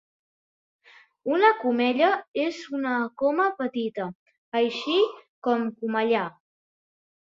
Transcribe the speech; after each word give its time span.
Una 1.35 1.51
comella 1.65 2.09
és 2.47 2.63
una 2.79 2.95
coma 3.25 3.47
petita, 3.63 4.11
així 4.65 5.01
com 5.47 5.73
comellar. 5.87 6.29